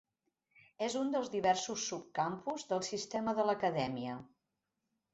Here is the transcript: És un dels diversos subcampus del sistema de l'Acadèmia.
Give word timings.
És 0.85 0.95
un 1.01 1.11
dels 1.17 1.29
diversos 1.35 1.85
subcampus 1.91 2.67
del 2.73 2.83
sistema 2.91 3.39
de 3.41 3.49
l'Acadèmia. 3.51 4.21